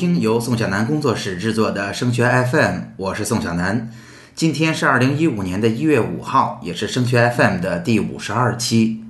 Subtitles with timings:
[0.00, 3.92] 听由宋小南工作室制作的升学 FM，我是宋小南。
[4.34, 9.04] 今天是二零一五年的一月五号，也是升学 FM 的第五十二期。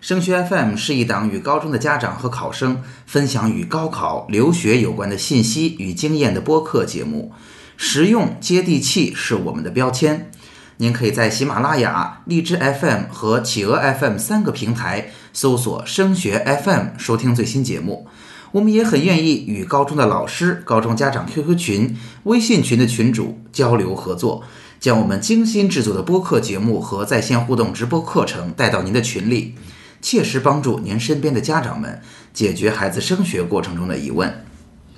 [0.00, 7.34] 升学 FM 是一档与高中的家长和考生分享与高考、留学有关的信息与经验的播客节目，
[7.76, 10.30] 实用接地气是我们的标签。
[10.78, 18.06] 您可以在喜马拉雅、荔枝 FM 和企鹅 FM 三个平台搜索“升学 FM” 收听最新节目。
[18.52, 24.42] 我们也很愿意与高中的老师、高中家长 QQ 群、微信群的群主交流合作，
[24.80, 29.54] 将我们精心制作的播客节目和在线互动直播课程带到您的群里，
[30.02, 32.00] 切实帮助您身边的家长们
[32.32, 34.44] 解决孩子升学过程中的疑问。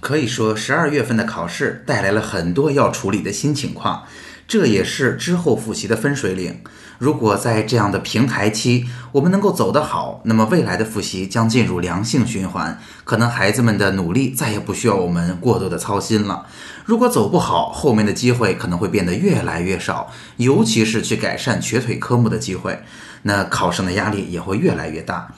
[0.02, 4.02] 可以说，十二月份的考试带来了很多要处理的新情况。
[4.48, 6.58] 这也是之后复习的分水岭。
[6.98, 16.46] 如果在这样的平台期，我们能够走得好，那么未来的复习将进入良性循环，可能孩子们的努力再也不需要我们过多的操心了。
[16.84, 22.82] 如果走不好，后面的机会可能会变得越来越少，尤其是去改善瘸腿科目的机会，
[23.22, 25.32] 那考生的压力也会越来越大。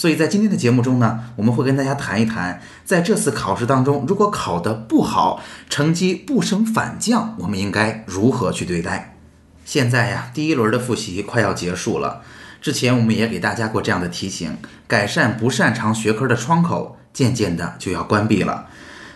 [0.00, 9.18] 所以在今天的节目中呢，我们会跟大家谈一谈，在这次考试当中，如果考得不好，成绩不升反降，我们应该如何去对待？
[9.66, 12.22] 现在呀，第一轮的复习快要结束了。
[12.62, 14.56] 之前我们也给大家过这样的提醒：
[14.88, 18.68] 改善不擅长学科的窗口，渐渐的就要关闭了。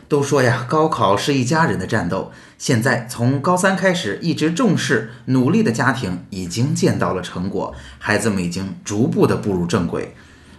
[0.06, 2.30] 都说呀，高考是一家人的战斗。
[2.58, 10.14] 现在从高三开始，一直重视努力的家庭已经见到了成果，孩子们已经逐步的步入正轨。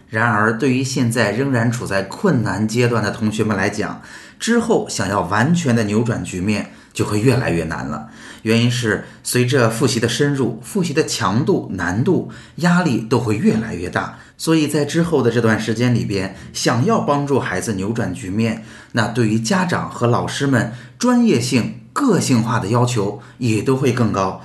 [0.10, 4.02] 然而，对于现在仍然处在困难阶段的同学们来讲，
[4.40, 8.10] 之后想要完全的扭转局面就会越来越难了。
[8.44, 14.20] 原因是随着复习的深入，复习的强度、难度、压力都会越来越大。
[14.38, 24.44] 所以在之后的这段时间里边，想要帮助孩子扭转局面，那对于家长和老师们专业性、个性化的要求也都会更高。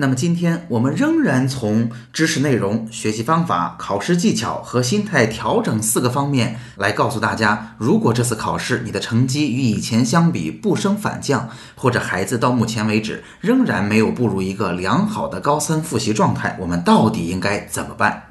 [0.00, 18.29] 那么今天我们仍然从知识内容、学习方法、考试技巧和心态调整四个方面来告诉大家：如果这次考试你的成绩与以前相比不升反降，或者孩子到目前为止仍然没有步入一个良好的高三复习状态，我们到底应该怎么办？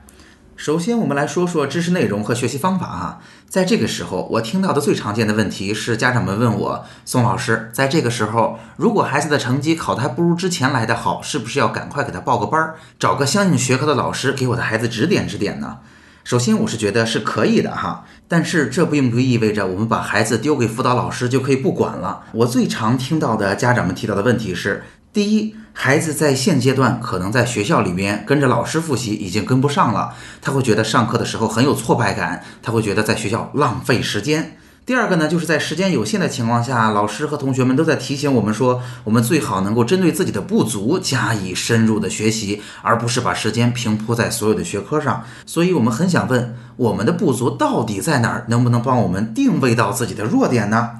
[0.59, 3.19] 首先，我们来说说知识内容和学习方法啊。
[3.47, 15.77] 在这个时候，我听到的最常见的问题是，家长们问我：“宋老师，在这个时候，如果孩子的成绩考得还不如之前来的好，是不是要赶快给他报个班儿，找个相应学科的老师给我的孩子指点指点呢？”
[16.25, 22.23] 首先，我是觉得是可以的哈，但是这并不意味着我们把孩子丢给辅导老师就可以不管了。
[22.33, 34.55] 我最常听到的家长们提到的问题是：第一，孩子在现阶段可能在学校里边跟着老师复习已经跟不上了，他会觉得上课的时候很有挫败感，他会觉得在学校浪费时间。
[34.85, 45.23] 第二个呢，就是在时间有限的情况下，老师和同学们都在提醒我们说，我们最好能够针对自己的不足加以深入的学习，而不是把时间平铺在所有的学科上。
[45.47, 48.45] 所以，我们很想问，我们的不足到底在哪儿？
[48.49, 50.91] 能不能帮我们定位到自己的弱点呢？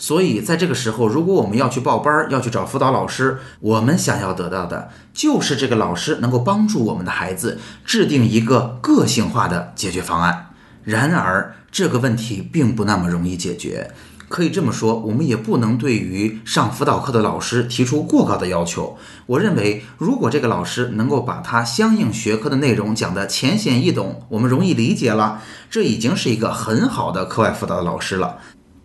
[0.00, 10.52] 所以，在这个时候，如果我们要去报班儿，要去找辅导老师，我们想要得到的就是这个老师能够帮助我们的孩子制定一个个性化的解决方案。
[10.84, 13.90] 然而，这个问题并不那么容易解决。
[14.30, 18.96] 可以这么说，我们也不能对于上辅导课的老师提出过高的要求。
[19.26, 28.38] 我认为，如果这个老师能够把他相应学科的内容讲得浅显易懂，我们容易理解了，这已经是一个很好的课外辅导的老师了。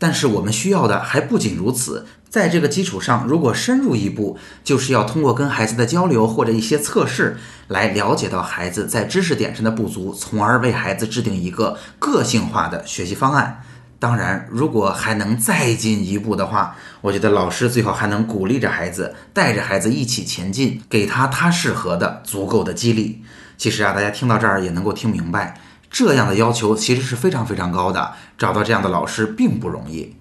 [0.06, 7.38] 但是我们需要的还不仅如此，在这个基础上，如果深入一步，就是要通过跟孩子的交流或者一些测试，
[7.70, 13.64] 来了解到孩子在知识点上的不足，从而为孩子制定一个个性化的学习方案。
[13.98, 23.24] 当然，如果还能再进一步的话，我觉得老师最好还能鼓励着孩子，带着孩子一起前进，给他他适合的足够的激励。
[23.58, 25.60] 其实啊，大家听到这儿也能够听明白。
[25.90, 30.16] 这样的要求其实是非常非常高的，找到这样的老师并不容易，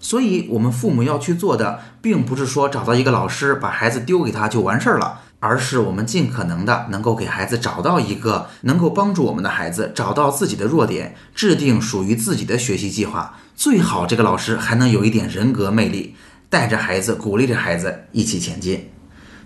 [0.00, 13.36] 所以我们父母要去做的，并不是说找到一个老师把孩子丢给他就完事儿了，而是我们尽可能的能够给孩子找到一个能够帮助我们的孩子找到自己的弱点，制定属于自己的学习计划。
[13.54, 16.16] 最好这个老师还能有一点人格魅力，
[16.48, 18.90] 带着孩子，鼓励着孩子一起前进。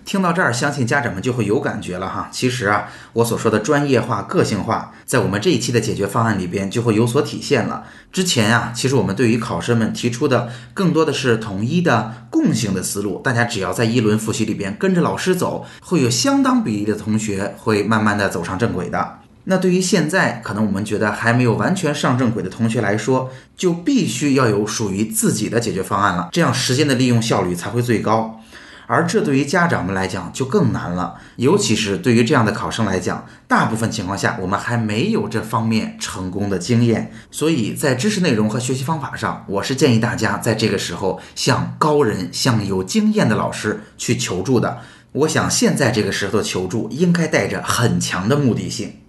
[0.07, 2.29] 听到这儿，相信家长们就会有感觉了哈。
[2.31, 7.83] 其实啊，我所说的专业化、个性化，在我们这一期的解决方案里边就会有所体现了。
[8.09, 19.19] 之前啊，其实我们对于考生们提出的更多的是统一的、共性的思路，大家只要在一轮复习里边跟着老师走，会有相当比例的同学会慢慢的走上正轨的。
[19.43, 28.36] 那对于现在可能我们觉得还没有完全上正轨的同学来说，就必须要有属于自己的解决方案了，这样时间的利用效率才会最高。
[28.87, 44.79] 而这对于家长们来讲就更难了，尤其是对于这样的考生来讲，大部分情况下我们还没有这方面成功的经验，所以在知识内容和学习方法上，我是建议大家在这个时候向高人、向有经验的老师去求助的。
[45.11, 49.01] 我想现在这个时候的求助应该带着很强的目的性。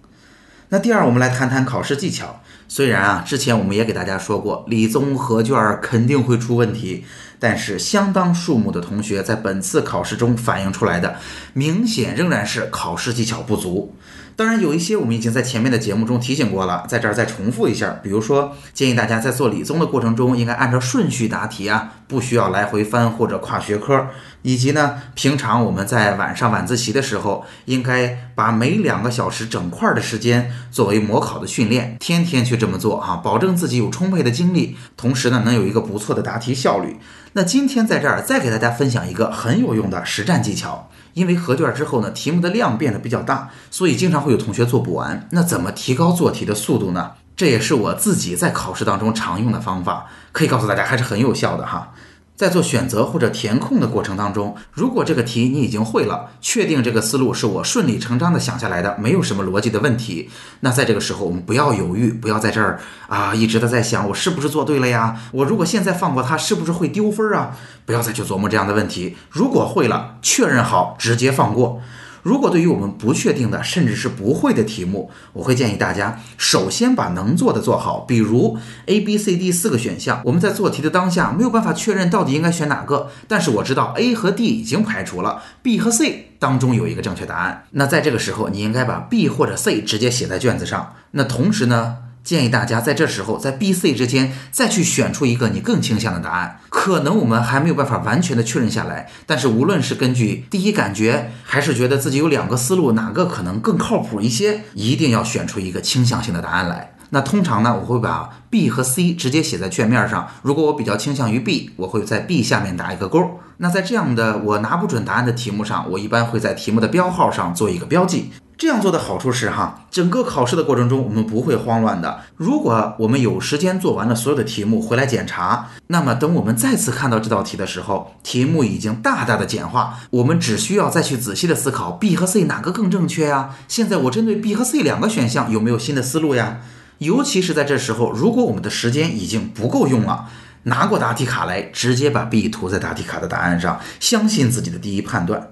[0.69, 2.41] 那第二，我们来谈谈考试技巧。
[2.67, 7.05] 虽然啊，之前我们也给大家说过，理综合卷肯定会出问题。
[7.39, 11.15] 但是，相当数目的同学在本次考试中反映出来的，
[11.53, 13.95] 明显仍然是考试技巧不足。
[14.39, 17.99] 当然，有一些我们已经在前面的节目中提醒过了，在这儿再重复一下。
[18.01, 24.07] 比如说，建议大家在做理综的过程中，应该按照顺序答题啊，不需要来回翻或者跨学科。
[24.41, 36.97] 以及呢，平常我们在晚上晚自习的时候，应该把每两个小时整块的时间作为模考的训练，天天去这么做啊，保证自己有充沛的精力，同时呢，能有一个不错的答题效率。
[37.33, 45.27] 那今天在这儿再给大家分享一个很有用的实战技巧，因为合卷之后呢，题目的量变得比较大，所以经常会有同学做不完。
[45.31, 47.11] 那怎么提高做题的速度呢？
[47.35, 51.93] 这也是我自己在考试当中常用的方法，可以告诉大家还是很有效的哈。
[52.39, 60.29] 在做选择或者填空的过程当中，如果这个题你已经会了，确定这个思路是我顺理成章的想下来的，没有什么逻辑的问题，
[60.61, 65.19] 那在这个时候我们不要犹豫，不要在这儿啊一直的在想我是不是做对了呀？
[65.33, 67.57] 我如果现在放过他，是不是会丢分啊？
[67.85, 69.17] 不要再去琢磨这样的问题。
[69.29, 71.81] 如果会了，确认好，直接放过。
[72.21, 77.99] 如果对于我们不确定的，甚至是不会的题目，我会建议大家首先把能做的做好。
[77.99, 78.57] 比如
[78.87, 87.65] A、B、C、D 四个选项，我们在做题的当下没有办法确认到底应该选哪个，但是我知道 A 和 D 已经排除了，B 和 C 当中有一个正确答案。
[87.71, 90.95] 那在这个时候，你应该把 B 或者 C 直接写在卷子上。
[91.11, 91.97] 那同时呢？
[92.23, 96.59] 建议大家在这时候，在 B、C 之间再去选出一个你更倾向的答案。
[96.69, 106.93] 可能我们还没有办法完全的确认下来，但是无论是根据第一感觉，还是觉得自己有两个思路，哪个可能更靠谱一些，一定要选出一个倾向性的答案来。
[107.11, 110.27] 那通常呢，我会把 B 和 C 直接写在卷面上。
[110.43, 113.39] 如果我比较倾向于 B，我会在 B 下面打一个勾。
[113.57, 118.31] 那在这样的我拿不准答案的题目上，我一般会在题目的标号上做一个标记。
[118.59, 122.19] 这样做的好处是哈，整个考试的过程中我们不会慌乱的。
[122.35, 133.55] 如果我们有时间做完了所有的题目回来检查，那么等我们再次看到这道题的时候，题目已经大大的简化，我们只需要再去仔细的思考 B 和 C 哪个更正确呀？
[133.69, 136.59] 现在我针对 B 和 C 两个选项有没有新的思路呀？
[136.97, 140.25] 尤其是在这时候，如果我们的时间已经不够用了，
[140.63, 145.47] 拿过答题卡来，直接把 B 涂在答题卡的答案上，相信自己的第一判断。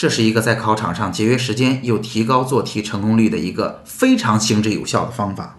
[0.00, 5.58] 这是一个在考场上节约时间又提高做题成功率的一个非常行之有效的方法。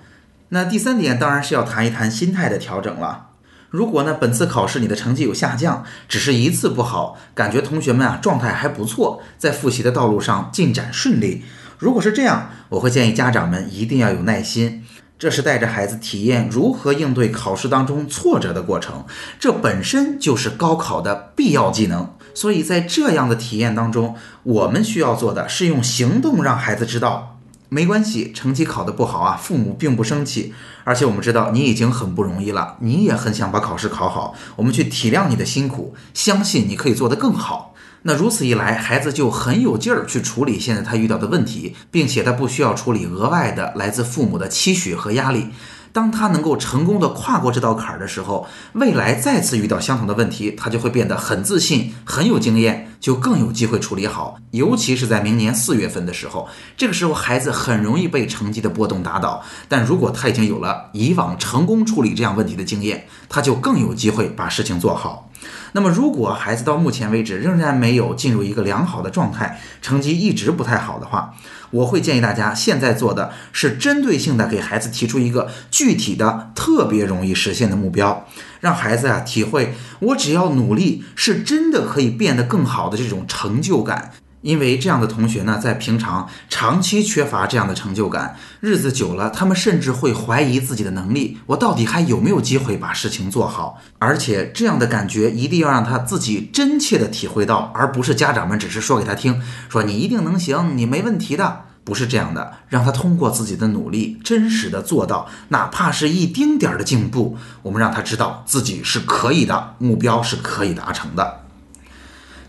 [0.50, 3.28] 那第三点当然是要谈一谈心态的调整了。
[3.70, 11.44] 如果呢本次考试你的成绩有下降，只是一次不好，感觉同学们啊状态还不错，在复习的道路上进展顺利。
[11.78, 14.84] 如果是这样，我会建议家长们一定要有耐心，
[15.20, 19.06] 这是带着孩子体验如何应对考试当中挫折的过程，
[19.40, 22.16] 这本身就是高考的必要技能。
[22.34, 27.40] 所以在这样的体验当中，我们需要做的是用行动让孩子知道，
[27.70, 30.54] 没关系，成绩考得不好啊，父母并不生气，
[30.84, 37.74] 而且我们知道你已经很不容易了，你也很想把考试考好，我们去体谅你的辛苦，相信你可以做得更好。
[38.04, 45.50] 那如此一来，孩子就很有劲儿去处理现在他遇到的问题，并且他不需要处理额外的来自父母的期许和压力。
[45.94, 54.38] 当他能够成功的跨过这道坎儿的时候，未来再次遇到相同的问题，他就会变得很自信、很有经验，就更有机会处理好。
[54.52, 59.44] 尤其是在明年四月份的时候，这个时候孩子很容易被成绩的波动打倒。
[59.68, 65.31] 但如果他已经有了以往成功处理这样问题的经验，他就更有机会把事情做好。
[65.74, 71.34] 那么，如果孩子到目前为止仍然没有进入一个良好的状态，成绩一直不太好的话，
[71.72, 78.28] 我会建议大家现在做的是针对性的给孩子提出一个具体的、特别容易实现的目标，
[78.60, 84.12] 让孩子啊体会我只要努力，是真的可以变得更好的这种成就感。
[84.42, 93.80] 因为这样的同学呢，在平常长期缺乏这样的成就感，日子久了，他们甚至会怀疑自己的能力，我到底还有没有机会把事情做好？
[94.00, 111.42] 而且这样的感觉一定要让他自己真切的体会到，而不是家长们只是说给他听，说你一定能行，你没问题的，不是这样的，让他通过自己的努力，真实的做到，哪怕是一丁点儿的进步，我们让他知道自己是可以的，目标是可以达成的。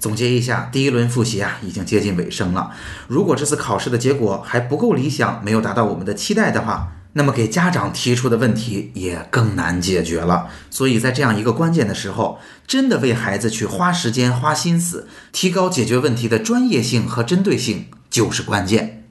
[0.02, 2.73] 总结一下，第一轮复习啊，已经接近尾声了。
[3.06, 10.49] 如果这次考试的结果还不够理想，没有达到我们的期待的话，那么给家长提出的问题也更难解决了。
[10.71, 19.04] 所以在这样一个关键的时候，真的为孩子去花时间、花心思，提高解决问题的专业性和针对性就是关键。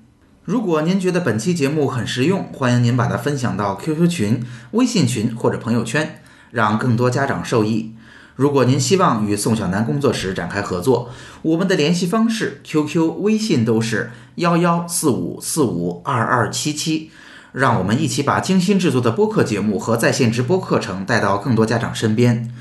[0.44, 6.22] 如果您觉得本期节目很实用，欢迎您把它分享到 QQ 群、微信群或者朋友圈，
[6.52, 7.94] 让更多家长受益。
[8.36, 11.10] 如果您希望与宋小南工作室展开合作，
[11.42, 17.12] 我们的联系方式 QQ、微信都是幺幺四五四五二二七七，
[17.52, 22.52] 让我们一起把精心制作的播客节目和在线直播课程带到更多家长身边。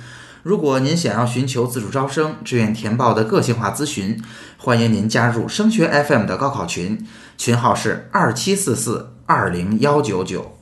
[0.42, 4.20] 如果您想要寻求自主招生、志愿填报的个性化咨询，
[4.58, 7.06] 欢迎您加入升学 FM 的高考群，
[7.38, 10.56] 群号是二七四四二零幺九九。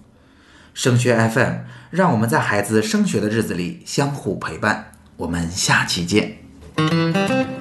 [0.74, 1.52] 升学 FM，
[1.90, 4.97] 让我们在孩子升学的日子里相互陪伴。
[5.18, 7.57] 我们下期见。